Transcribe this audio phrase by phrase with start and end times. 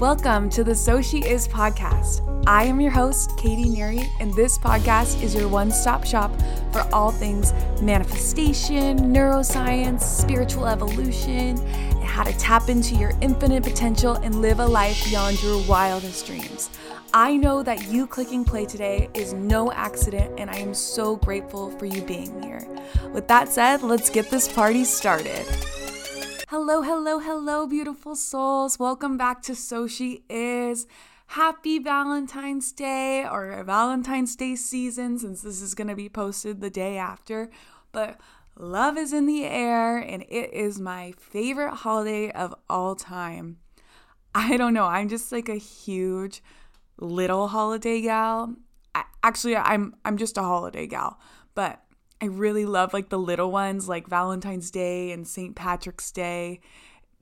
[0.00, 2.22] Welcome to the So She Is podcast.
[2.46, 6.32] I am your host, Katie Neary, and this podcast is your one stop shop
[6.72, 7.52] for all things
[7.82, 14.66] manifestation, neuroscience, spiritual evolution, and how to tap into your infinite potential and live a
[14.66, 16.70] life beyond your wildest dreams.
[17.12, 21.72] I know that you clicking play today is no accident, and I am so grateful
[21.72, 22.66] for you being here.
[23.12, 25.46] With that said, let's get this party started.
[26.50, 28.76] Hello, hello, hello, beautiful souls.
[28.76, 30.88] Welcome back to So She Is.
[31.28, 36.68] Happy Valentine's Day or Valentine's Day season since this is going to be posted the
[36.68, 37.50] day after.
[37.92, 38.20] But
[38.56, 43.58] love is in the air and it is my favorite holiday of all time.
[44.34, 46.42] I don't know, I'm just like a huge
[46.98, 48.56] little holiday gal.
[48.92, 51.20] I, actually, I'm I'm just a holiday gal,
[51.54, 51.80] but
[52.20, 55.56] I really love like the little ones like Valentine's Day and St.
[55.56, 56.60] Patrick's Day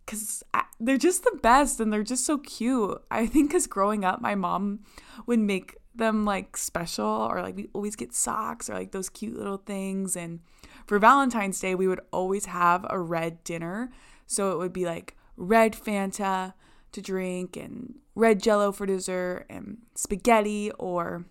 [0.04, 0.42] because
[0.80, 3.00] they're just the best and they're just so cute.
[3.10, 4.80] I think because growing up, my mom
[5.26, 9.36] would make them like special or like we always get socks or like those cute
[9.36, 10.16] little things.
[10.16, 10.40] And
[10.86, 13.90] for Valentine's Day, we would always have a red dinner.
[14.26, 16.54] So it would be like red Fanta
[16.92, 21.24] to drink and red jello for dessert and spaghetti or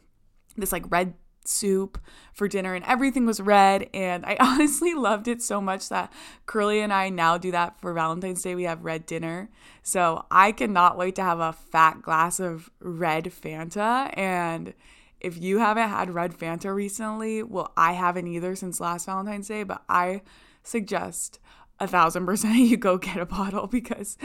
[0.56, 1.16] this like red
[1.48, 2.00] soup
[2.34, 6.12] for dinner and everything was red and I honestly loved it so much that
[6.46, 9.50] Curly and I now do that for Valentine's Day we have red dinner.
[9.84, 14.74] So I cannot wait to have a fat glass of red Fanta and
[15.20, 19.64] if you haven't had red Fanta recently, well I haven't either since last Valentine's Day,
[19.64, 20.22] but I
[20.64, 21.40] suggest
[21.80, 24.18] a thousand percent you go get a bottle because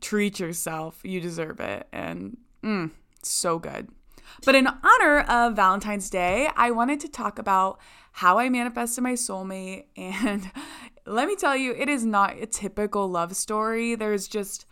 [0.00, 1.00] treat yourself.
[1.02, 1.86] You deserve it.
[1.92, 2.90] And mm,
[3.22, 3.88] so good.
[4.44, 7.80] But in honor of Valentine's Day, I wanted to talk about
[8.12, 9.84] how I manifested my soulmate.
[9.96, 10.50] And
[11.06, 13.94] let me tell you, it is not a typical love story.
[13.94, 14.66] There's just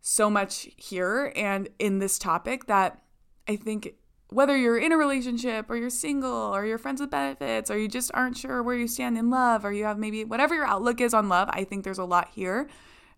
[0.00, 3.02] so much here and in this topic that
[3.48, 3.94] I think
[4.28, 7.88] whether you're in a relationship or you're single or you're friends with benefits or you
[7.88, 11.00] just aren't sure where you stand in love or you have maybe whatever your outlook
[11.00, 12.68] is on love, I think there's a lot here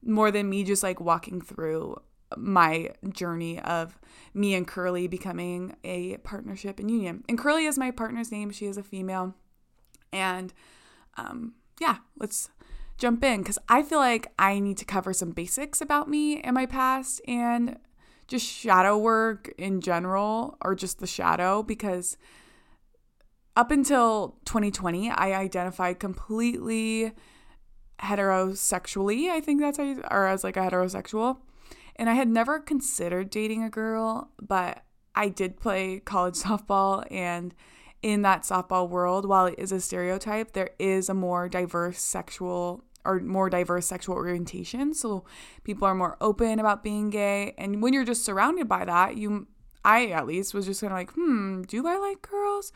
[0.02, 1.96] more than me just like walking through
[2.36, 3.98] my journey of
[4.34, 7.24] me and Curly becoming a partnership and union.
[7.28, 8.50] And Curly is my partner's name.
[8.50, 9.34] She is a female.
[10.12, 10.52] And
[11.16, 12.50] um, yeah, let's
[12.98, 16.54] jump in because I feel like I need to cover some basics about me and
[16.54, 17.78] my past and
[18.26, 22.16] just shadow work in general or just the shadow because
[23.54, 27.12] up until 2020, I identified completely
[28.00, 29.30] heterosexually.
[29.30, 31.38] I think that's how you, or as like a heterosexual.
[31.96, 34.84] And I had never considered dating a girl, but
[35.14, 37.04] I did play college softball.
[37.10, 37.54] And
[38.02, 42.84] in that softball world, while it is a stereotype, there is a more diverse sexual
[43.04, 44.92] or more diverse sexual orientation.
[44.92, 45.24] So
[45.62, 47.54] people are more open about being gay.
[47.56, 49.46] And when you're just surrounded by that, you,
[49.84, 52.72] I at least was just kind of like, hmm, do I like girls?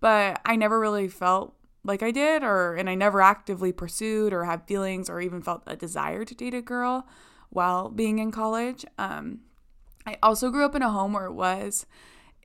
[0.00, 1.54] But I never really felt
[1.84, 5.62] like I did, or, and I never actively pursued or had feelings or even felt
[5.66, 7.06] a desire to date a girl
[7.50, 8.84] while being in college.
[8.98, 9.40] Um,
[10.06, 11.86] I also grew up in a home where it was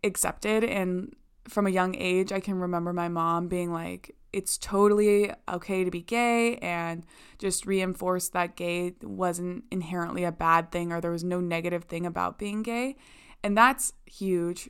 [0.03, 1.15] accepted, and
[1.47, 5.91] from a young age, I can remember my mom being like, it's totally okay to
[5.91, 7.05] be gay and
[7.37, 12.05] just reinforce that gay wasn't inherently a bad thing or there was no negative thing
[12.05, 12.95] about being gay.
[13.43, 14.69] And that's huge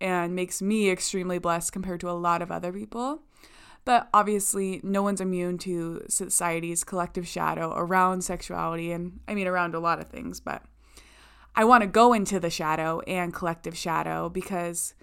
[0.00, 3.22] and makes me extremely blessed compared to a lot of other people.
[3.84, 9.74] But obviously, no one's immune to society's collective shadow around sexuality and I mean, around
[9.74, 10.38] a lot of things.
[10.40, 10.62] But
[11.54, 14.94] I want to go into the shadow and collective shadow because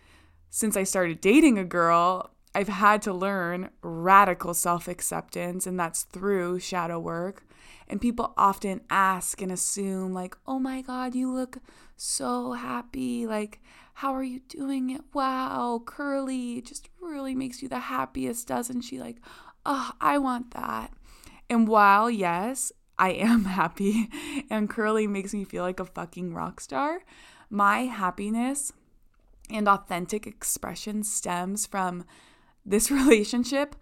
[0.50, 6.04] since I started dating a girl, I've had to learn radical self acceptance, and that's
[6.04, 7.44] through shadow work.
[7.90, 11.60] And people often ask and assume, like, oh my God, you look
[11.96, 13.28] so happy.
[13.28, 13.62] Like,
[13.98, 15.02] how are you doing it?
[15.12, 19.00] Wow, Curly just really makes you the happiest, doesn't she?
[19.00, 19.18] Like,
[19.66, 20.94] oh, I want that.
[21.50, 24.08] And while, yes, I am happy
[24.52, 27.00] and Curly makes me feel like a fucking rock star,
[27.50, 28.72] my happiness
[29.50, 32.06] and authentic expression stems from
[32.64, 33.76] this relationship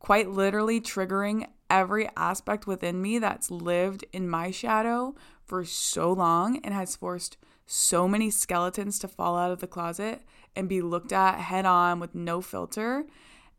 [0.00, 5.14] quite literally triggering every aspect within me that's lived in my shadow
[5.44, 7.36] for so long and has forced
[7.72, 10.22] so many skeletons to fall out of the closet
[10.56, 13.06] and be looked at head on with no filter.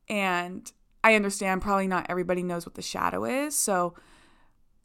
[0.10, 0.70] And
[1.02, 3.58] I understand probably not everybody knows what the shadow is.
[3.58, 3.96] So,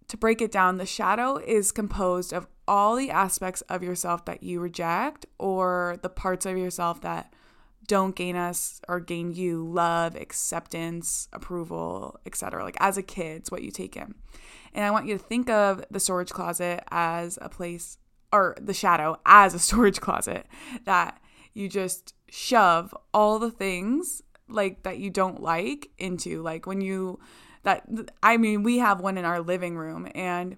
[0.07, 4.45] to break it down, the shadow is composed of all the aspects of yourself that
[4.45, 7.35] you reject or the parts of yourself that
[7.89, 12.63] don't gain us or gain you love, acceptance, approval, etc.
[12.63, 14.15] Like as a kid, it's what you take in.
[14.73, 17.99] And I want you to think of the storage closet as a place
[18.33, 20.47] or the shadow as a storage closet
[20.85, 21.21] that
[21.55, 27.19] you just shove all the things like that you don't like into like when you
[27.63, 27.85] that
[28.23, 30.57] I mean we have one in our living room and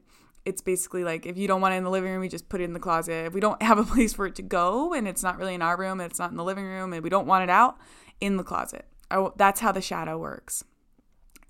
[0.49, 2.61] it's basically like if you don't want it in the living room, you just put
[2.61, 3.26] it in the closet.
[3.26, 5.62] If we don't have a place for it to go and it's not really in
[5.62, 7.76] our room, and it's not in the living room, and we don't want it out,
[8.21, 8.87] in the closet.
[9.11, 10.64] I, that's how the shadow works.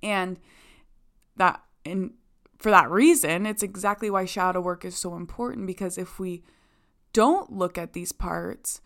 [0.02, 0.38] And
[1.36, 2.12] that and
[2.58, 6.42] for that reason, it's exactly why shadow work is so important because if we
[7.12, 8.80] don't look at these parts,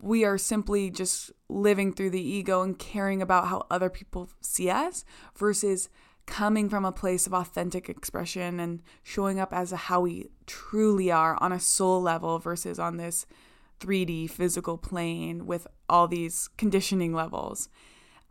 [0.00, 4.70] we are simply just living through the ego and caring about how other people see
[4.70, 5.04] us
[5.36, 5.88] versus
[6.26, 11.36] coming from a place of authentic expression and showing up as how we truly are
[11.42, 13.26] on a soul level versus on this
[13.80, 17.68] 3D physical plane with all these conditioning levels.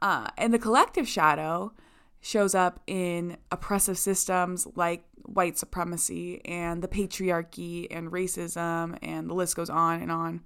[0.02, 1.74] Uh, and the collective shadow
[2.22, 9.34] shows up in oppressive systems like white supremacy and the patriarchy and racism, and the
[9.34, 10.42] list goes on and on.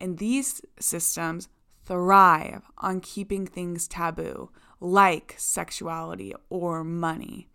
[0.00, 1.48] And these systems
[1.84, 4.50] thrive on keeping things taboo,
[4.80, 7.48] like sexuality or money.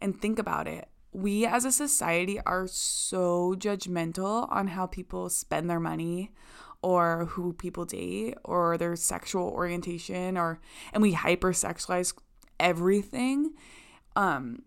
[0.00, 0.88] And think about it.
[1.12, 6.32] We as a society are so judgmental on how people spend their money
[6.82, 10.60] or who people date or their sexual orientation or
[10.92, 12.14] and we hypersexualize
[12.60, 13.52] everything.
[14.16, 14.62] Um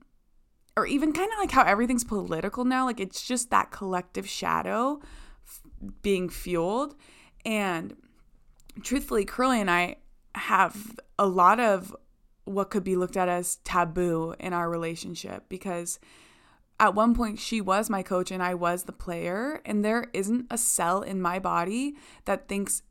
[0.78, 5.02] or even kind of like how everything's political now, like it's just that collective shadow
[5.46, 5.62] f-
[6.02, 6.96] being fueled
[7.46, 7.96] and
[8.82, 9.98] truthfully Curly and I
[10.36, 11.96] have a lot of
[12.46, 16.00] what could be looked at as taboo in our relationship because
[16.80, 20.48] at one point she was my coach and I was the player and there isn't
[20.50, 21.96] a cell in my body
[22.26, 22.82] that thinks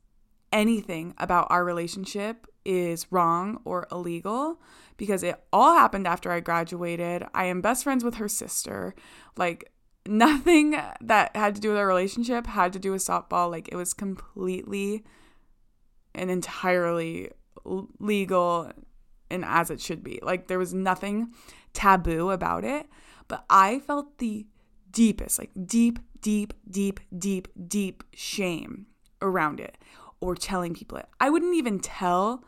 [0.51, 4.59] anything about our relationship is wrong or illegal
[4.97, 7.25] because it all happened after I graduated.
[7.33, 8.93] I am best friends with her sister.
[9.35, 9.71] Like
[10.05, 10.71] nothing
[11.01, 13.49] that had to do with our relationship had to do with softball.
[13.49, 15.03] Like it was completely
[16.13, 17.31] and entirely
[17.99, 18.71] legal
[19.29, 20.19] and as it should be.
[20.21, 21.33] Like there was nothing
[21.73, 22.87] taboo about it,
[23.27, 24.45] but I felt the
[24.91, 28.87] deepest, like deep, deep, deep, deep, deep shame
[29.21, 29.77] around it
[30.19, 31.07] or telling people it.
[31.19, 32.43] I wouldn't even tell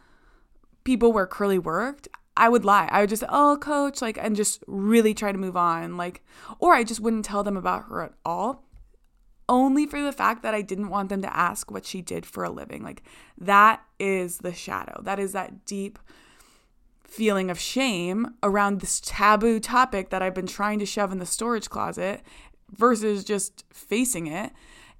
[0.84, 2.08] people where Curly worked.
[2.36, 2.90] I would lie.
[2.92, 5.98] I would just, oh, coach, like, and just really try to move on.
[5.98, 6.24] Like,
[6.60, 8.66] or I just wouldn't tell them about her at all
[9.50, 12.44] only for the fact that I didn't want them to ask what she did for
[12.44, 12.84] a living.
[12.84, 13.04] Like
[13.38, 15.02] that is the shadow.
[15.04, 16.00] That is that deep
[17.04, 21.26] feeling of shame around this taboo topic that I've been trying to shove in the
[21.26, 22.22] storage closet
[22.72, 24.52] versus just facing it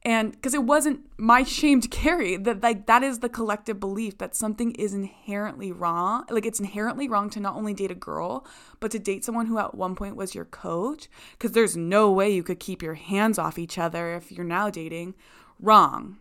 [0.06, 4.18] and because it wasn't my shame to carry that like that is the collective belief
[4.18, 8.46] that something is inherently wrong like it's inherently wrong to not only date a girl
[8.84, 11.08] but to date someone who at one point was your coach.
[11.32, 14.70] Because there's no way you could keep your hands off each other if you're now
[14.70, 15.16] dating.
[15.58, 16.18] Wrong.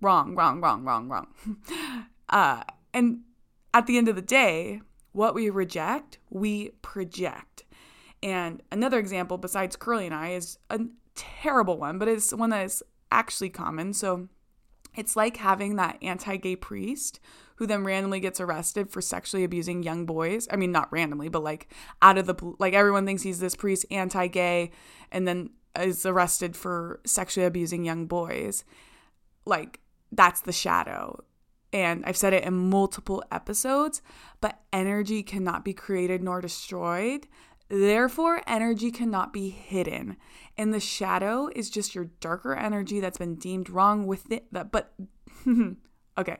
[0.00, 1.26] Wrong wrong wrong wrong wrong.
[2.30, 2.62] Uh
[2.94, 3.20] and
[3.74, 4.80] at the end of the day
[5.12, 7.64] what we reject we project.
[8.22, 10.80] And another example besides curly and i is a
[11.14, 12.82] terrible one, but it's one that is
[13.12, 13.92] actually common.
[13.92, 14.28] So
[14.96, 17.20] it's like having that anti gay priest
[17.56, 20.48] who then randomly gets arrested for sexually abusing young boys.
[20.50, 23.86] I mean, not randomly, but like out of the, like everyone thinks he's this priest
[23.90, 24.70] anti gay
[25.10, 25.50] and then
[25.80, 28.64] is arrested for sexually abusing young boys.
[29.44, 31.24] Like that's the shadow.
[31.72, 34.02] And I've said it in multiple episodes,
[34.42, 37.26] but energy cannot be created nor destroyed.
[37.72, 40.18] Therefore, energy cannot be hidden.
[40.58, 44.44] And the shadow is just your darker energy that's been deemed wrong with it.
[44.52, 44.92] But
[46.18, 46.36] okay,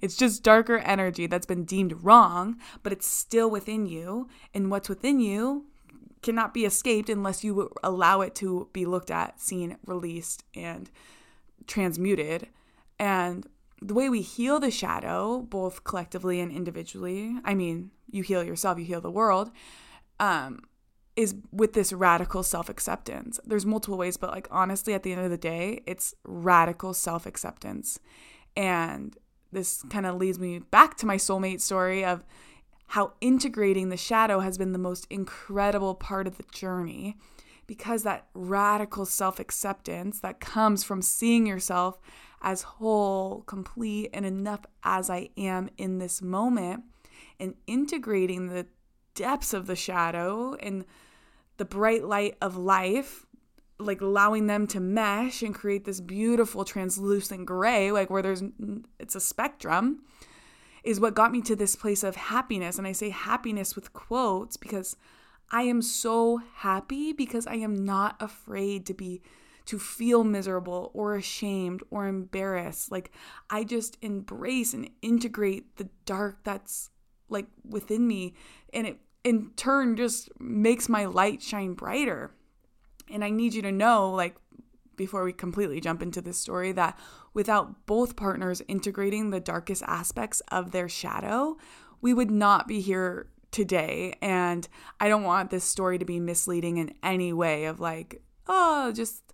[0.00, 4.28] it's just darker energy that's been deemed wrong, but it's still within you.
[4.54, 5.66] And what's within you
[6.22, 10.88] cannot be escaped unless you allow it to be looked at, seen, released, and
[11.66, 12.46] transmuted.
[13.00, 13.44] And
[13.82, 18.78] the way we heal the shadow, both collectively and individually, I mean, you heal yourself,
[18.78, 19.50] you heal the world.
[20.20, 20.60] Um,
[21.16, 23.40] is with this radical self acceptance.
[23.44, 27.26] There's multiple ways, but like honestly, at the end of the day, it's radical self
[27.26, 27.98] acceptance.
[28.56, 29.16] And
[29.52, 32.24] this kind of leads me back to my soulmate story of
[32.88, 37.16] how integrating the shadow has been the most incredible part of the journey
[37.66, 41.98] because that radical self acceptance that comes from seeing yourself
[42.42, 46.84] as whole, complete, and enough as I am in this moment
[47.40, 48.66] and integrating the
[49.14, 50.84] depths of the shadow and
[51.56, 53.26] the bright light of life
[53.78, 58.42] like allowing them to mesh and create this beautiful translucent gray like where there's
[58.98, 60.02] it's a spectrum
[60.82, 64.56] is what got me to this place of happiness and i say happiness with quotes
[64.56, 64.96] because
[65.50, 69.20] i am so happy because i am not afraid to be
[69.66, 72.90] to feel miserable or ashamed or embarrassed.
[72.90, 73.10] Like
[73.50, 76.90] I just embrace and integrate the dark that's
[77.28, 78.34] like within me
[78.72, 82.30] and it in turn just makes my light shine brighter.
[83.10, 84.36] And I need you to know like
[84.94, 86.96] before we completely jump into this story that
[87.34, 91.56] without both partners integrating the darkest aspects of their shadow,
[92.00, 94.14] we would not be here today.
[94.22, 94.68] And
[95.00, 99.32] I don't want this story to be misleading in any way of like, oh, just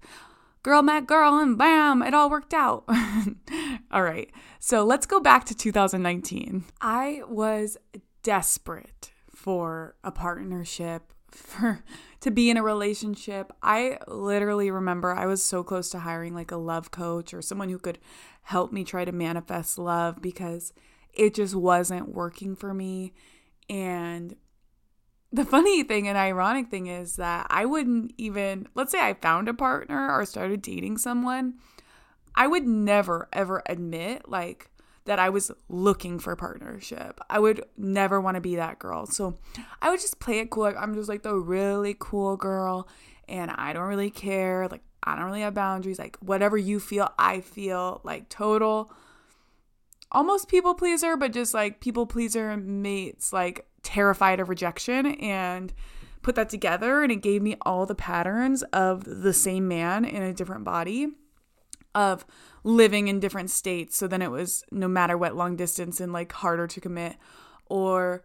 [0.62, 2.84] girl met girl and bam, it all worked out.
[3.90, 4.30] all right.
[4.58, 6.64] So let's go back to 2019.
[6.80, 7.76] I was
[8.22, 9.11] desperate
[9.42, 11.82] for a partnership, for
[12.20, 13.52] to be in a relationship.
[13.60, 17.68] I literally remember I was so close to hiring like a love coach or someone
[17.68, 17.98] who could
[18.42, 20.72] help me try to manifest love because
[21.12, 23.14] it just wasn't working for me.
[23.68, 24.36] And
[25.32, 29.48] the funny thing and ironic thing is that I wouldn't even, let's say I found
[29.48, 31.54] a partner or started dating someone,
[32.36, 34.70] I would never ever admit like
[35.04, 37.20] that I was looking for partnership.
[37.28, 39.06] I would never want to be that girl.
[39.06, 39.38] So
[39.80, 40.64] I would just play it cool.
[40.64, 42.88] Like I'm just like the really cool girl
[43.28, 44.68] and I don't really care.
[44.68, 45.98] Like I don't really have boundaries.
[45.98, 48.92] Like whatever you feel, I feel like total
[50.12, 55.72] almost people pleaser, but just like people pleaser mates like terrified of rejection and
[56.22, 60.22] put that together and it gave me all the patterns of the same man in
[60.22, 61.08] a different body
[61.94, 62.24] of
[62.64, 63.96] living in different states.
[63.96, 67.16] So then it was no matter what long distance and like harder to commit
[67.66, 68.24] or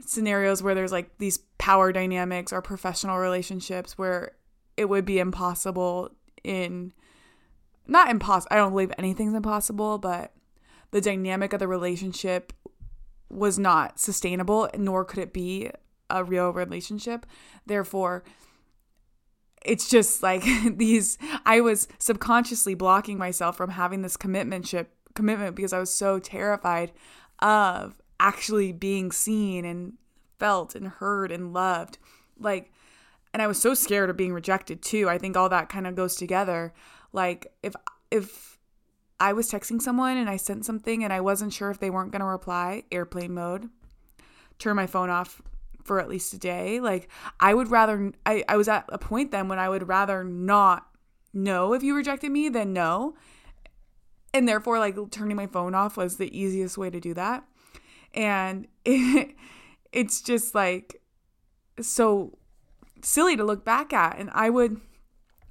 [0.00, 4.32] scenarios where there's like these power dynamics or professional relationships where
[4.76, 6.10] it would be impossible
[6.42, 6.92] in
[7.86, 8.48] not impossible.
[8.50, 10.32] I don't believe anything's impossible, but
[10.90, 12.52] the dynamic of the relationship
[13.28, 15.70] was not sustainable, nor could it be
[16.08, 17.26] a real relationship.
[17.66, 18.24] Therefore,
[19.64, 20.44] it's just like
[20.76, 26.18] these I was subconsciously blocking myself from having this commitmentship commitment because I was so
[26.18, 26.92] terrified
[27.40, 29.94] of actually being seen and
[30.38, 31.98] felt and heard and loved.
[32.38, 32.72] Like
[33.32, 35.08] and I was so scared of being rejected too.
[35.08, 36.72] I think all that kind of goes together.
[37.12, 37.74] Like if
[38.10, 38.58] if
[39.18, 42.12] I was texting someone and I sent something and I wasn't sure if they weren't
[42.12, 43.70] going to reply, airplane mode,
[44.58, 45.40] turn my phone off
[45.84, 46.80] for at least a day.
[46.80, 50.24] Like I would rather I, I was at a point then when I would rather
[50.24, 50.86] not
[51.32, 53.14] know if you rejected me than know.
[54.32, 57.44] And therefore like turning my phone off was the easiest way to do that.
[58.12, 59.34] And it,
[59.92, 61.00] it's just like
[61.80, 62.36] so
[63.02, 64.18] silly to look back at.
[64.18, 64.80] And I would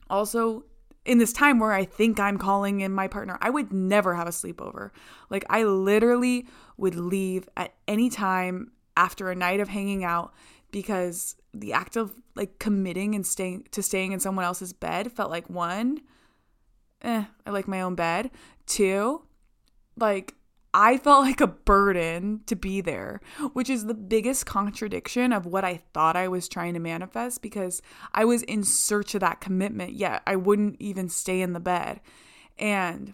[0.09, 0.65] also
[1.05, 4.27] in this time where I think I'm calling in my partner, I would never have
[4.27, 4.91] a sleepover.
[5.29, 6.47] Like I literally
[6.77, 10.33] would leave at any time after a night of hanging out
[10.71, 15.29] because the act of like committing and staying to staying in someone else's bed felt
[15.29, 16.01] like one,
[17.01, 18.31] eh, I like my own bed.
[18.65, 19.23] Two,
[19.97, 20.35] like
[20.73, 23.21] I felt like a burden to be there,
[23.53, 27.81] which is the biggest contradiction of what I thought I was trying to manifest because
[28.13, 32.01] I was in search of that commitment, yet I wouldn't even stay in the bed.
[32.57, 33.13] And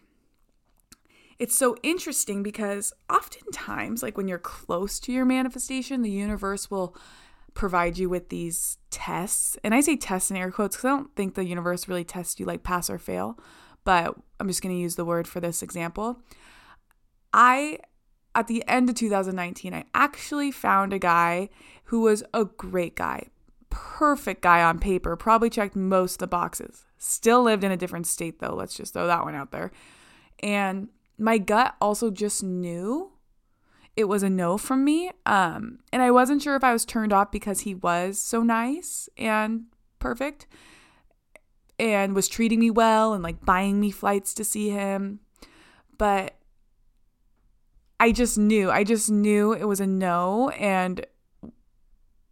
[1.39, 6.96] it's so interesting because oftentimes, like when you're close to your manifestation, the universe will
[7.53, 9.58] provide you with these tests.
[9.63, 12.39] And I say tests in air quotes because I don't think the universe really tests
[12.39, 13.39] you like pass or fail,
[13.86, 16.22] but I'm just going to use the word for this example.
[17.34, 17.79] I,
[18.36, 21.50] at the end of 2019, I actually found a guy
[21.86, 23.27] who was a great guy,
[23.69, 26.86] perfect guy on paper, probably checked most of the boxes.
[26.98, 29.72] Still lived in a different state though, let's just throw that one out there.
[30.41, 30.89] And
[31.20, 33.12] my gut also just knew
[33.96, 35.12] it was a no from me.
[35.26, 39.10] Um, and I wasn't sure if I was turned off because he was so nice
[39.18, 39.66] and
[40.00, 40.48] perfect
[41.78, 45.20] and was treating me well and like buying me flights to see him.
[45.98, 46.36] But
[48.00, 50.50] I just knew, I just knew it was a no.
[50.52, 51.06] And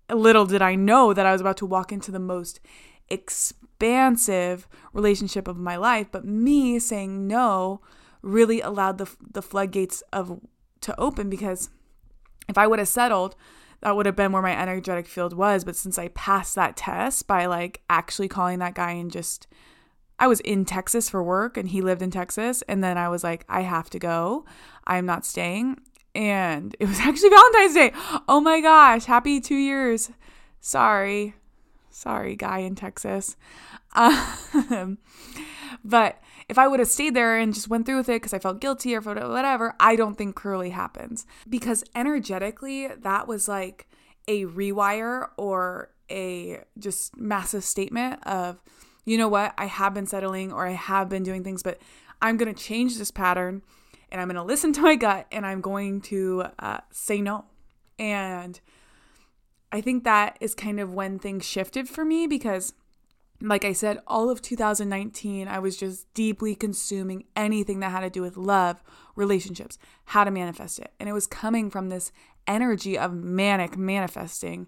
[0.09, 2.61] little did I know that I was about to walk into the most
[3.09, 6.07] expansive relationship of my life.
[6.11, 7.81] But me saying no
[8.27, 10.39] really allowed the the floodgates of
[10.81, 11.69] to open because
[12.47, 13.35] if I would have settled,
[13.81, 15.63] that would have been where my energetic field was.
[15.63, 19.47] But since I passed that test by like actually calling that guy and just,
[20.19, 22.63] I was in Texas for work and he lived in Texas.
[22.67, 24.45] And then I was like, I have to go.
[24.85, 25.79] I'm not staying.
[26.15, 27.91] And it was actually Valentine's Day.
[28.27, 29.05] Oh my gosh.
[29.05, 30.11] Happy two years.
[30.59, 31.35] Sorry.
[31.89, 33.35] Sorry, guy in Texas.
[33.95, 34.99] Um,
[35.83, 38.39] but if I would have stayed there and just went through with it because I
[38.39, 41.25] felt guilty or whatever, I don't think curly happens.
[41.49, 43.87] Because energetically, that was like
[44.27, 48.61] a rewire or a just massive statement of
[49.07, 51.79] you know what, I have been settling or I have been doing things, but
[52.21, 53.61] I'm going to change this pattern
[54.11, 57.45] and I'm going to listen to my gut and I'm going to uh, say no.
[57.97, 58.59] And
[59.71, 62.73] I think that is kind of when things shifted for me because,
[63.41, 68.09] like I said, all of 2019, I was just deeply consuming anything that had to
[68.09, 68.81] do with love,
[69.15, 70.91] relationships, how to manifest it.
[70.99, 72.11] And it was coming from this
[72.47, 74.67] energy of manic manifesting.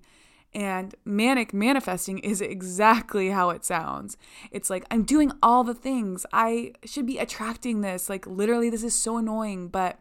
[0.53, 4.17] And manic manifesting is exactly how it sounds.
[4.51, 6.25] It's like, I'm doing all the things.
[6.33, 8.09] I should be attracting this.
[8.09, 9.67] Like, literally, this is so annoying.
[9.67, 9.99] But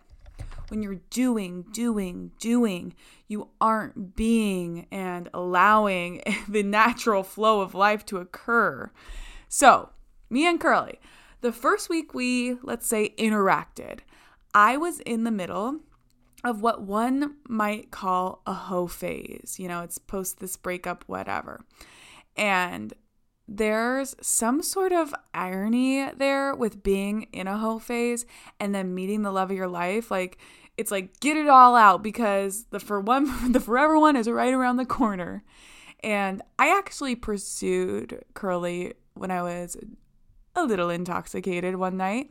[0.71, 2.95] when you're doing, doing, doing,
[3.27, 8.91] you aren't being and allowing the natural flow of life to occur.
[9.49, 9.91] So,
[10.31, 11.01] me and Curly,
[11.41, 14.01] the first week we, let's say, interacted,
[14.55, 15.81] I was in the middle
[16.45, 19.57] of what one might call a hoe phase.
[19.59, 21.61] You know, it's post this breakup, whatever.
[22.37, 22.93] And
[23.47, 28.27] there's some sort of irony there with being in a hoe phase
[28.61, 30.11] and then meeting the love of your life.
[30.11, 30.39] Like,
[30.79, 34.55] it's like get it all out because the for one the forever one is right
[34.55, 35.45] around the corner.
[36.01, 39.77] And I actually pursued Curly when I was
[40.55, 42.31] a little intoxicated one night.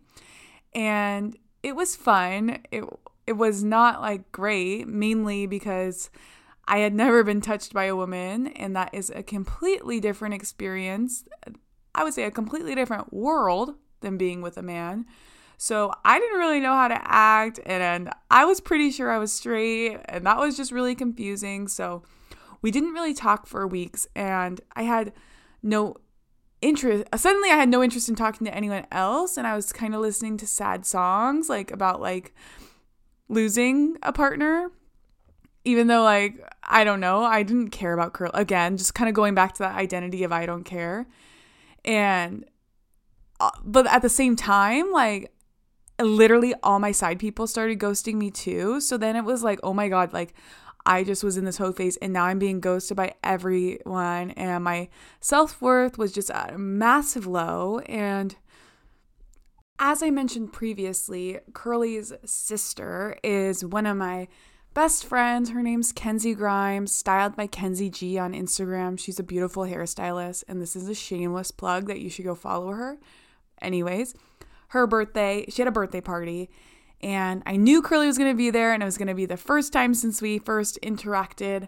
[0.73, 2.59] And it was fun.
[2.71, 2.85] It
[3.27, 6.09] it was not like great, mainly because
[6.65, 11.25] I had never been touched by a woman, and that is a completely different experience.
[11.93, 15.05] I would say a completely different world than being with a man.
[15.57, 19.31] So I didn't really know how to act, and I was pretty sure I was
[19.31, 21.67] straight, and that was just really confusing.
[21.67, 22.03] So
[22.61, 25.13] we didn't really talk for weeks, and I had
[25.63, 25.95] no
[26.61, 29.93] interest suddenly i had no interest in talking to anyone else and i was kind
[29.93, 32.33] of listening to sad songs like about like
[33.29, 34.71] losing a partner
[35.65, 39.13] even though like i don't know i didn't care about curl again just kind of
[39.13, 41.05] going back to that identity of i don't care
[41.85, 42.43] and
[43.39, 45.31] uh, but at the same time like
[45.99, 49.73] literally all my side people started ghosting me too so then it was like oh
[49.73, 50.33] my god like
[50.85, 54.63] I just was in this whole phase and now I'm being ghosted by everyone and
[54.63, 58.35] my self-worth was just at a massive low and
[59.79, 64.27] as I mentioned previously, Curly's sister is one of my
[64.73, 65.51] best friends.
[65.51, 68.99] Her name's Kenzie Grimes, styled by Kenzie G on Instagram.
[68.99, 72.71] She's a beautiful hairstylist, and this is a shameless plug that you should go follow
[72.71, 72.97] her.
[73.61, 74.15] Anyways,
[74.69, 76.49] her birthday, she had a birthday party,
[77.01, 79.25] and I knew Curly was going to be there, and it was going to be
[79.25, 81.67] the first time since we first interacted.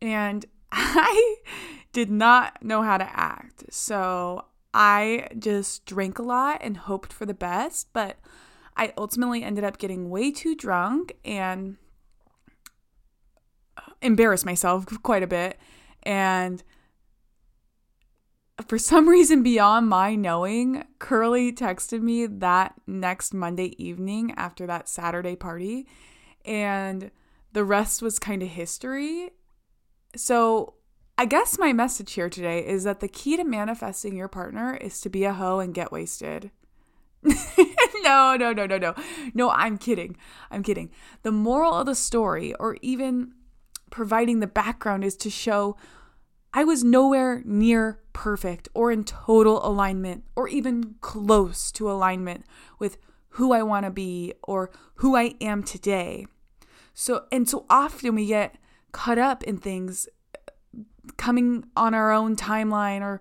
[0.00, 1.36] And I
[1.92, 3.64] did not know how to act.
[3.70, 8.18] So I just drank a lot and hoped for the best, but
[8.76, 11.76] I ultimately ended up getting way too drunk and
[13.76, 15.58] uh, embarrassed myself quite a bit.
[16.02, 16.62] And
[18.62, 24.88] for some reason beyond my knowing, Curly texted me that next Monday evening after that
[24.88, 25.86] Saturday party,
[26.44, 27.10] and
[27.52, 29.30] the rest was kind of history.
[30.16, 30.74] So,
[31.16, 35.00] I guess my message here today is that the key to manifesting your partner is
[35.02, 36.50] to be a hoe and get wasted.
[38.02, 38.94] no, no, no, no, no.
[39.32, 40.16] No, I'm kidding.
[40.50, 40.90] I'm kidding.
[41.22, 43.32] The moral of the story, or even
[43.90, 45.76] providing the background, is to show
[46.56, 52.44] I was nowhere near perfect or in total alignment or even close to alignment
[52.78, 52.96] with
[53.30, 56.26] who I want to be or who I am today.
[56.94, 58.56] So, and so often we get
[58.92, 60.08] caught up in things
[61.16, 63.20] coming on our own timeline or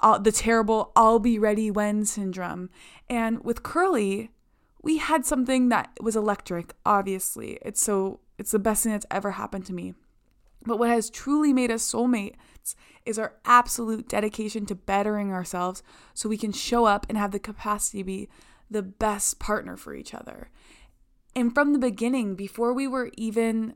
[0.00, 2.68] uh, the terrible I'll be ready when syndrome.
[3.08, 4.30] And with Curly,
[4.82, 7.58] we had something that was electric, obviously.
[7.62, 9.94] It's so, it's the best thing that's ever happened to me.
[10.66, 12.74] But what has truly made us soulmates
[13.04, 15.82] is our absolute dedication to bettering ourselves
[16.14, 18.28] so we can show up and have the capacity to be
[18.70, 20.50] the best partner for each other.
[21.36, 23.74] And from the beginning, before we were even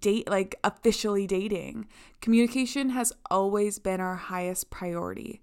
[0.00, 1.88] date like officially dating,
[2.20, 5.42] communication has always been our highest priority.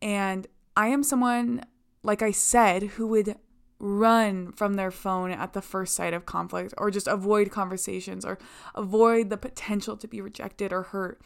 [0.00, 1.64] And I am someone
[2.02, 3.36] like I said who would
[3.78, 8.38] run from their phone at the first sight of conflict or just avoid conversations or
[8.74, 11.20] avoid the potential to be rejected or hurt.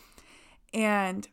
[0.75, 1.29] And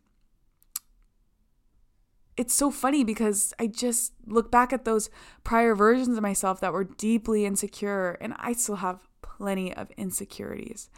[2.37, 5.09] it's so funny because I just look back at those
[5.43, 10.89] prior versions of myself that were deeply insecure, and I still have plenty of insecurities.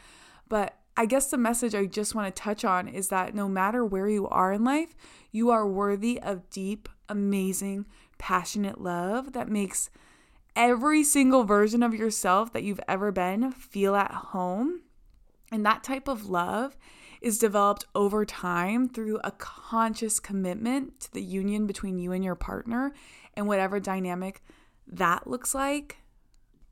[0.48, 3.84] But I guess the message I just want to touch on is that no matter
[3.84, 4.96] where you are in life,
[5.32, 7.88] you are worthy of deep, amazing,
[8.20, 9.90] passionate love that makes
[10.56, 14.82] every single version of yourself that you've ever been feel at home.
[15.52, 16.78] And that type of love
[17.22, 22.36] is developed over time through a conscious commitment to the union between you and your
[22.36, 22.94] partner
[23.36, 24.42] and whatever dynamic
[24.88, 25.98] that looks like.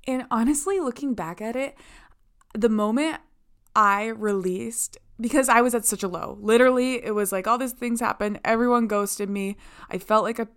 [0.08, 1.76] And honestly, looking back at it,
[2.54, 3.22] the moment
[3.76, 7.74] I released, because I was at such a low, literally, it was like all these
[7.74, 8.40] things happened.
[8.44, 9.56] Everyone ghosted me.
[9.90, 10.48] I felt like a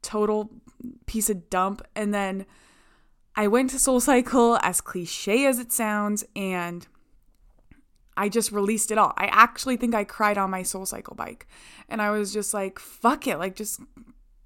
[0.00, 0.50] total
[1.06, 1.82] piece of dump.
[1.94, 2.46] And then
[3.36, 6.86] I went to Soul Cycle, as cliche as it sounds, and
[8.16, 9.12] I just released it all.
[9.16, 11.46] I actually think I cried on my Soul Cycle bike.
[11.88, 13.80] And I was just like, fuck it, like just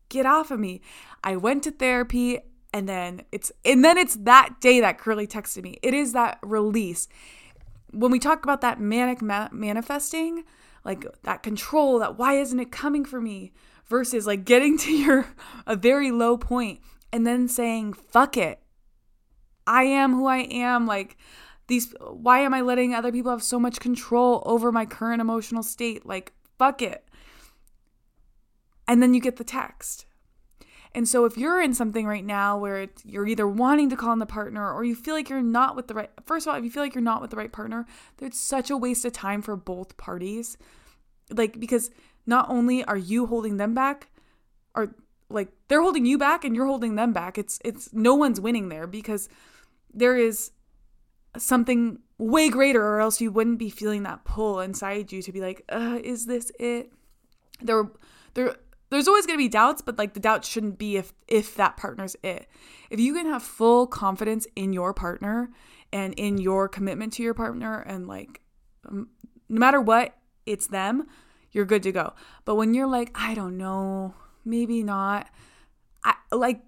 [0.08, 0.80] get off of me.
[1.22, 2.40] I went to therapy
[2.72, 5.78] and then it's and then it's that day that Curly texted me.
[5.82, 7.08] It is that release.
[7.92, 10.44] When we talk about that manic ma- manifesting,
[10.84, 13.52] like that control, that why isn't it coming for me
[13.86, 15.26] versus like getting to your
[15.66, 16.80] a very low point
[17.12, 18.60] and then saying fuck it.
[19.68, 21.18] I am who I am like
[21.68, 25.62] these why am I letting other people have so much control over my current emotional
[25.62, 26.06] state?
[26.06, 27.06] Like fuck it.
[28.88, 30.06] And then you get the text.
[30.94, 34.18] And so if you're in something right now where you're either wanting to call in
[34.18, 36.64] the partner or you feel like you're not with the right first of all, if
[36.64, 37.84] you feel like you're not with the right partner,
[38.16, 40.56] there's such a waste of time for both parties.
[41.30, 41.90] Like because
[42.26, 44.08] not only are you holding them back,
[44.74, 44.94] or
[45.28, 47.36] like they're holding you back and you're holding them back.
[47.36, 49.28] It's it's no one's winning there because
[49.92, 50.50] there is
[51.36, 55.40] something way greater or else you wouldn't be feeling that pull inside you to be
[55.40, 56.92] like uh, is this it?
[57.60, 57.90] There
[58.34, 58.56] there
[58.90, 61.76] there's always going to be doubts but like the doubts shouldn't be if if that
[61.76, 62.48] partner's it.
[62.90, 65.50] If you can have full confidence in your partner
[65.92, 68.40] and in your commitment to your partner and like
[68.88, 69.08] um,
[69.48, 71.06] no matter what it's them
[71.50, 72.12] you're good to go.
[72.44, 75.28] But when you're like i don't know maybe not
[76.04, 76.62] I, like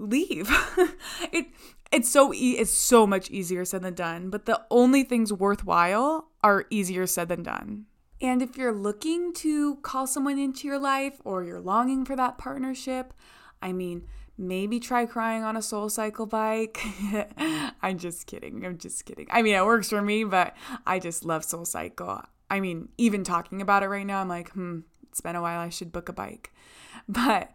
[0.00, 0.50] leave
[1.32, 1.46] it
[1.92, 6.28] it's so e- it's so much easier said than done, but the only things worthwhile
[6.42, 7.86] are easier said than done.
[8.20, 12.38] And if you're looking to call someone into your life or you're longing for that
[12.38, 13.14] partnership,
[13.62, 16.80] I mean, maybe try crying on a soul cycle bike.
[17.82, 18.64] I'm just kidding.
[18.64, 19.26] I'm just kidding.
[19.30, 20.54] I mean, it works for me, but
[20.86, 22.22] I just love soul cycle.
[22.50, 25.60] I mean, even talking about it right now, I'm like, hmm, it's been a while.
[25.60, 26.52] I should book a bike.
[27.08, 27.50] But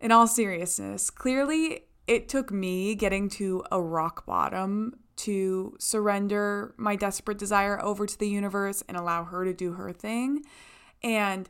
[0.00, 6.96] in all seriousness, clearly it took me getting to a rock bottom to surrender my
[6.96, 10.42] desperate desire over to the universe and allow her to do her thing.
[11.02, 11.48] And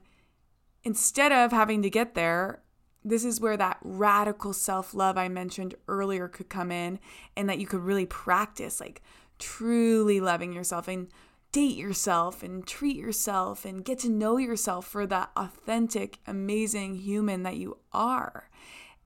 [0.83, 2.63] instead of having to get there,
[3.05, 6.99] this is where that radical self love I mentioned earlier could come in,
[7.37, 9.03] and that you could really practice like
[9.39, 11.09] truly loving yourself and
[11.53, 17.43] date yourself and treat yourself and get to know yourself for that authentic, amazing human
[17.43, 18.51] that you are.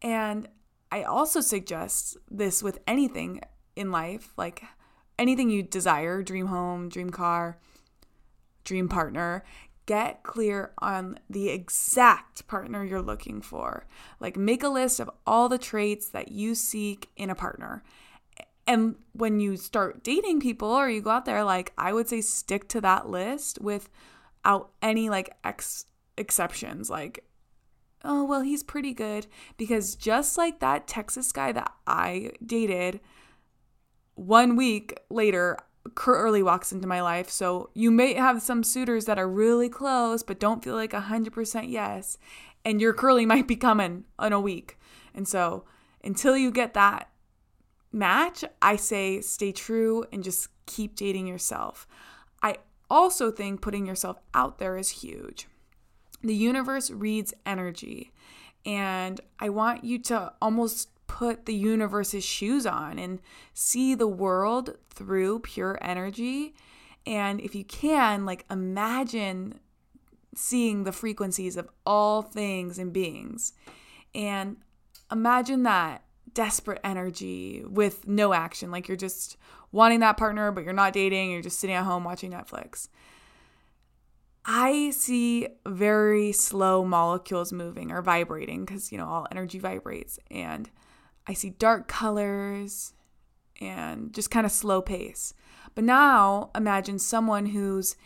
[0.00, 0.48] And
[0.90, 3.40] I also suggest this with anything
[3.76, 4.62] in life, like
[5.18, 7.58] anything you desire dream home, dream car,
[8.64, 9.44] dream partner.
[9.86, 13.84] Get clear on the exact partner you're looking for.
[14.20, 17.82] Like, make a list of all the traits that you seek in a partner.
[18.66, 22.20] And when you start dating people or you go out there, like, I would say
[22.20, 26.88] stick to that list without any like ex- exceptions.
[26.88, 27.24] Like,
[28.04, 29.26] oh, well, he's pretty good.
[29.56, 33.00] Because just like that Texas guy that I dated,
[34.14, 35.58] one week later,
[35.94, 37.28] Curly walks into my life.
[37.28, 41.68] So you may have some suitors that are really close, but don't feel like 100%
[41.68, 42.18] yes.
[42.64, 44.78] And your Curly might be coming in a week.
[45.14, 45.64] And so
[46.04, 47.08] until you get that
[47.92, 51.86] match, I say stay true and just keep dating yourself.
[52.42, 52.56] I
[52.90, 55.46] also think putting yourself out there is huge.
[56.22, 58.12] The universe reads energy.
[58.64, 63.20] And I want you to almost put the universe's shoes on and
[63.52, 66.54] see the world through pure energy.
[67.04, 69.58] And if you can, like imagine
[70.34, 73.52] seeing the frequencies of all things and beings.
[74.14, 74.58] And
[75.10, 78.70] imagine that desperate energy with no action.
[78.70, 79.36] Like you're just
[79.70, 82.88] wanting that partner, but you're not dating, you're just sitting at home watching Netflix.
[84.44, 90.18] I see very slow molecules moving or vibrating because, you know, all energy vibrates.
[90.30, 90.68] And
[91.26, 92.92] I see dark colors
[93.60, 95.32] and just kind of slow pace.
[95.74, 97.96] But now imagine someone who's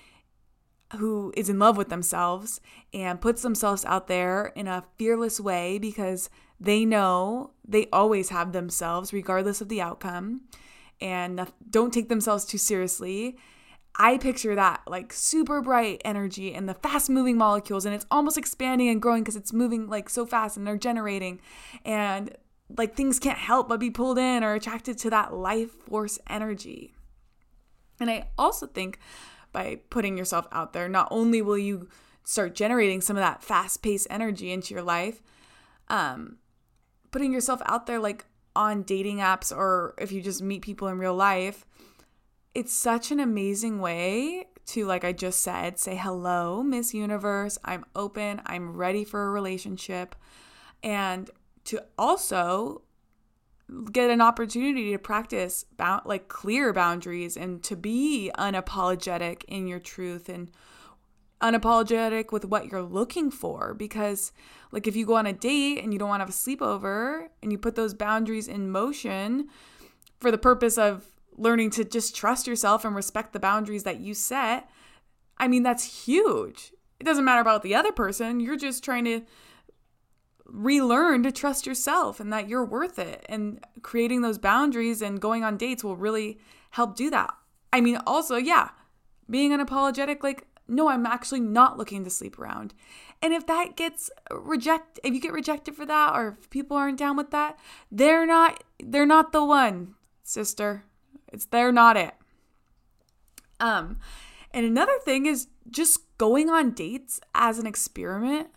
[0.98, 2.60] who is in love with themselves
[2.94, 8.52] and puts themselves out there in a fearless way because they know they always have
[8.52, 10.42] themselves regardless of the outcome
[11.00, 13.36] and don't take themselves too seriously
[13.98, 18.36] I picture that like super bright energy and the fast moving molecules, and it's almost
[18.36, 21.40] expanding and growing because it's moving like so fast and they're generating.
[21.84, 22.36] And
[22.76, 26.94] like things can't help but be pulled in or attracted to that life force energy.
[27.98, 28.98] And I also think
[29.52, 30.88] by putting yourself out there.
[30.88, 31.88] Not only will you
[32.24, 35.22] start generating some of that fast paced energy into your life,
[35.88, 36.36] um,
[37.10, 40.98] putting yourself out there like on dating apps or if you just meet people in
[40.98, 41.66] real life,
[42.54, 47.58] it's such an amazing way to, like I just said, say, hello, Miss Universe.
[47.64, 48.40] I'm open.
[48.46, 50.16] I'm ready for a relationship.
[50.82, 51.30] And
[51.64, 52.82] to also
[53.92, 59.80] get an opportunity to practice bound, like clear boundaries and to be unapologetic in your
[59.80, 60.50] truth and
[61.40, 64.32] unapologetic with what you're looking for because
[64.72, 67.28] like if you go on a date and you don't want to have a sleepover
[67.42, 69.46] and you put those boundaries in motion
[70.18, 71.04] for the purpose of
[71.36, 74.70] learning to just trust yourself and respect the boundaries that you set
[75.36, 79.20] i mean that's huge it doesn't matter about the other person you're just trying to
[80.48, 83.24] relearn to trust yourself and that you're worth it.
[83.28, 86.38] And creating those boundaries and going on dates will really
[86.70, 87.34] help do that.
[87.72, 88.70] I mean, also, yeah,
[89.28, 92.74] being unapologetic, like, no, I'm actually not looking to sleep around.
[93.22, 96.98] And if that gets rejected, if you get rejected for that or if people aren't
[96.98, 97.58] down with that,
[97.90, 100.84] they're not they're not the one, sister.
[101.32, 102.14] It's they're not it.
[103.60, 103.98] Um
[104.50, 108.48] and another thing is just going on dates as an experiment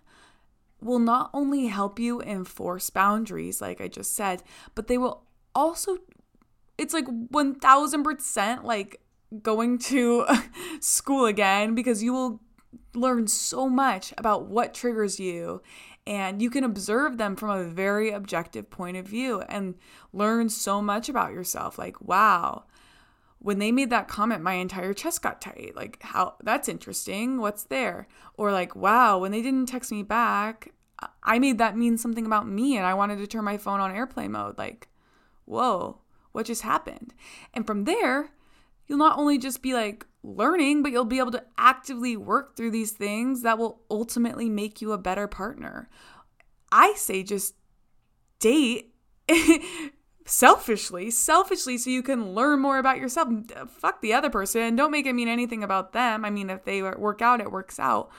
[0.81, 4.43] will not only help you enforce boundaries, like I just said,
[4.75, 5.97] but they will also,
[6.77, 9.01] it's like 1000% like
[9.41, 10.25] going to
[10.79, 12.41] school again because you will
[12.93, 15.61] learn so much about what triggers you
[16.07, 19.75] and you can observe them from a very objective point of view and
[20.11, 21.77] learn so much about yourself.
[21.77, 22.65] Like wow
[23.41, 25.73] when they made that comment my entire chest got tight.
[25.75, 27.39] Like how that's interesting.
[27.39, 28.07] What's there?
[28.35, 30.73] Or like wow when they didn't text me back
[31.23, 33.95] i made that mean something about me and i wanted to turn my phone on
[33.95, 34.57] airplane mode.
[34.57, 34.87] Like
[35.45, 35.99] whoa
[36.31, 37.13] what just happened?
[37.53, 38.31] And from there
[38.89, 42.71] you'll not only just be like learning but you'll be able to actively work through
[42.71, 45.89] these things that will ultimately make you a better partner
[46.71, 47.55] i say just
[48.39, 48.93] date
[50.29, 53.29] selfishly, selfishly, so you can learn more about yourself.
[53.55, 54.75] Uh, fuck the other person.
[54.75, 56.23] Don't make it mean anything about them.
[56.23, 58.11] I mean, if they work out, it works out.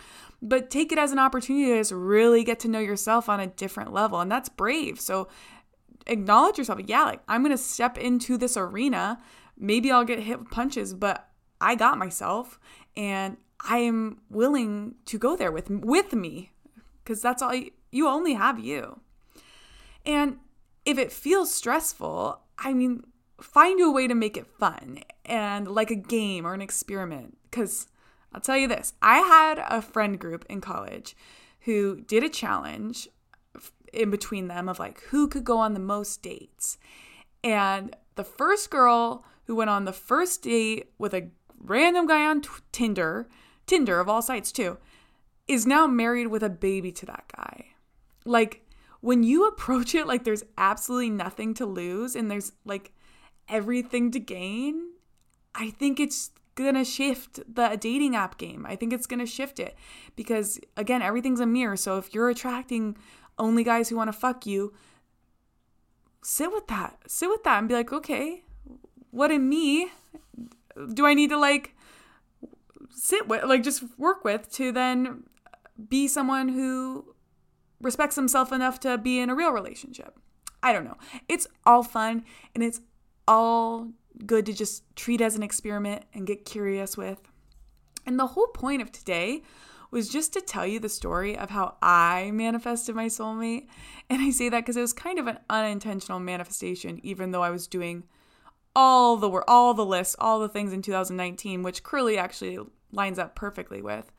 [0.43, 3.47] But take it as an opportunity to just really get to know yourself on a
[3.47, 4.21] different level.
[4.21, 5.01] And that's brave.
[5.01, 5.29] So
[6.07, 6.81] acknowledge yourself.
[6.87, 9.21] Yeah, like I'm going to step into this arena.
[9.61, 11.29] Maybe I'll get hit with punches, but
[11.61, 12.59] I got myself
[12.97, 16.53] and I am willing to go there with with me
[17.05, 19.01] because that's all you, you only have you.
[20.07, 20.39] And
[20.85, 23.05] if it feels stressful, I mean,
[23.41, 27.37] find a way to make it fun and like a game or an experiment.
[27.51, 27.87] Because
[28.33, 31.17] I'll tell you this I had a friend group in college
[31.61, 33.09] who did a challenge
[33.93, 36.79] in between them of like who could go on the most dates.
[37.43, 42.41] And the first girl who went on the first date with a random guy on
[42.71, 43.29] Tinder,
[43.67, 44.79] Tinder of all sites too,
[45.49, 47.67] is now married with a baby to that guy.
[48.25, 48.65] Like,
[49.01, 52.93] when you approach it like there's absolutely nothing to lose and there's like
[53.49, 54.93] everything to gain,
[55.53, 58.65] I think it's gonna shift the dating app game.
[58.65, 59.75] I think it's gonna shift it
[60.15, 61.77] because again, everything's a mirror.
[61.77, 62.97] So if you're attracting
[63.37, 64.75] only guys who wanna fuck you,
[66.23, 67.01] sit with that.
[67.09, 68.45] Sit with that and be like, okay,
[69.11, 69.91] what in me
[70.95, 71.75] do I need to like
[72.91, 75.25] sit with, like just work with to then
[75.89, 77.15] be someone who
[77.81, 80.19] respects himself enough to be in a real relationship.
[80.63, 80.99] I don't know.
[81.29, 82.81] It's all fun and it's
[83.27, 83.89] all
[84.27, 87.21] good to just treat as an experiment and get curious with.
[88.07, 89.43] And the whole point of today
[89.91, 93.67] was just to tell you the story of how I manifested my soulmate.
[94.09, 97.51] And I say that because it was kind of an unintentional manifestation, even though I
[97.51, 98.05] was doing
[98.75, 102.59] all the work, all the lists, all the things in 2019, which Curly actually
[102.93, 104.11] lines up perfectly with.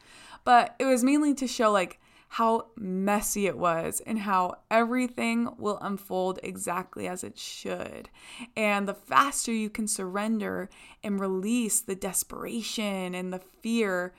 [0.43, 1.99] But it was mainly to show like
[2.35, 8.09] how messy it was and how everything will unfold exactly as it should.
[8.55, 10.69] And the faster you can surrender
[11.03, 14.13] and release the desperation and the fear,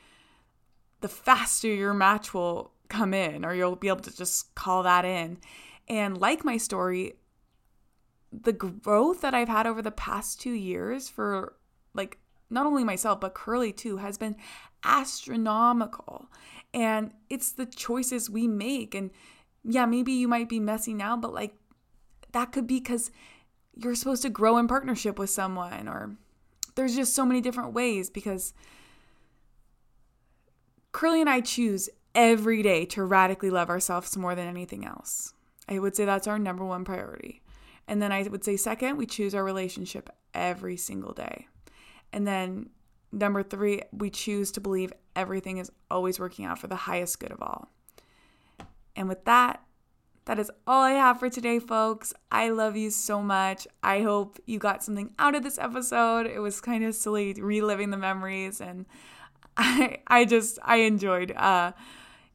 [1.01, 5.07] the faster your match will come in, or you'll be able to just call that
[5.07, 5.39] in.
[5.89, 7.15] And like my story,
[8.33, 11.55] the growth that I've had over the past two years for
[11.95, 12.19] like
[12.51, 14.37] not only myself, but Curly too, has been
[14.85, 16.31] astronomical.
[16.75, 18.95] And it's the choices we make.
[18.95, 19.11] And
[19.65, 21.55] yeah, maybe you might be messy now, but like
[22.33, 23.11] that could be because
[23.77, 26.17] you're supposed to grow in partnership with someone, or
[26.75, 28.55] there's just so many different ways because
[30.93, 35.33] Curly and I choose every day to radically love ourselves more than anything else.
[35.69, 37.42] I would say that's our number one priority.
[37.89, 41.47] And then I would say, second, we choose our relationship every single day.
[42.13, 42.71] And then
[43.11, 47.33] number three, we choose to believe everything is always working out for the highest good
[47.33, 47.69] of all.
[48.97, 49.63] And with that,
[50.25, 52.15] that is all I have for today, folks.
[52.31, 53.67] I love you so much.
[53.83, 56.27] I hope you got something out of this episode.
[56.27, 58.87] It was kind of silly reliving the memories, and
[59.57, 61.73] I, I just, I enjoyed uh,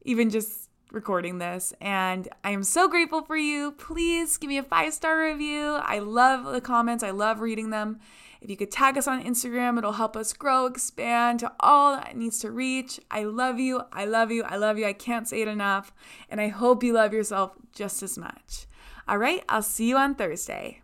[0.02, 1.72] even just recording this.
[1.80, 3.72] And I am so grateful for you.
[3.72, 5.78] Please give me a five star review.
[5.82, 8.00] I love the comments, I love reading them.
[8.40, 12.16] If you could tag us on Instagram, it'll help us grow, expand to all that
[12.16, 13.00] needs to reach.
[13.10, 13.82] I love you.
[13.92, 14.44] I love you.
[14.44, 14.86] I love you.
[14.86, 15.92] I can't say it enough.
[16.30, 18.66] And I hope you love yourself just as much.
[19.08, 20.82] All right, I'll see you on Thursday.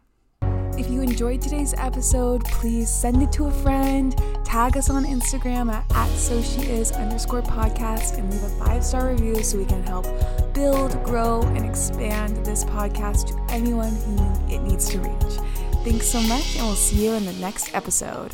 [0.76, 4.16] If you enjoyed today's episode, please send it to a friend,
[4.54, 8.84] tag us on Instagram at, at so she is underscore podcast, and leave a five
[8.84, 10.06] star review so we can help
[10.54, 15.40] build, grow, and expand this podcast to anyone who it needs to reach.
[15.82, 18.30] Thanks so much, and we'll see you in the next episode.